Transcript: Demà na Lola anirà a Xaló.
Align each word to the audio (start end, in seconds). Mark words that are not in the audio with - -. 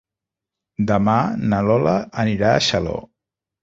Demà 0.93 1.19
na 1.53 1.61
Lola 1.69 1.97
anirà 2.27 2.53
a 2.59 2.69
Xaló. 2.73 3.01